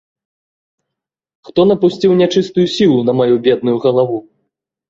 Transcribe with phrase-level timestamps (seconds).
[1.49, 4.17] Хто напусціў нячыстую сілу на маю бедную галаву?